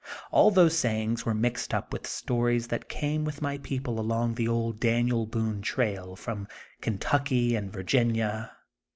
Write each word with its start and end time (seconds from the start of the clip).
All 0.31 0.49
those 0.49 0.75
sayings 0.75 1.27
were 1.27 1.35
mixed 1.35 1.75
up 1.75 1.93
with 1.93 2.07
stories 2.07 2.67
that 2.69 2.89
came 2.89 3.23
with 3.23 3.39
my 3.39 3.59
people 3.59 3.99
along 3.99 4.33
the 4.33 4.47
old 4.47 4.79
Daniel 4.79 5.27
Boone 5.27 5.61
trail 5.61 6.15
from 6.15 6.47
Kentucky 6.81 7.55
and 7.55 7.71
Virginia. 7.71 8.51